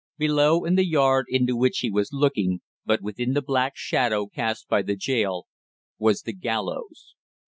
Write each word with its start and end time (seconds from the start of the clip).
Below 0.17 0.65
in 0.65 0.73
the 0.77 0.85
yard 0.87 1.27
into 1.29 1.55
which 1.55 1.77
he 1.81 1.91
was 1.91 2.11
looking, 2.11 2.61
but 2.87 3.03
within 3.03 3.33
the 3.33 3.41
black 3.43 3.73
shadow 3.75 4.25
cast 4.25 4.67
by 4.67 4.81
the 4.81 4.95
jail, 4.95 5.45
was 5.99 6.23
the 6.23 6.33
gallows. 6.33 7.13